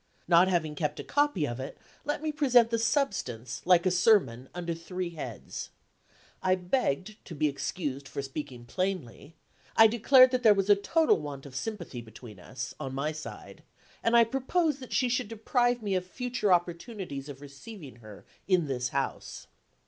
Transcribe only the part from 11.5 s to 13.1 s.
sympathy between us, on